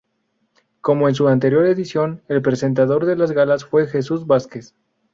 [0.81, 4.73] Como en su anterior edición, el presentador de las galas fue Jesús Vázquez.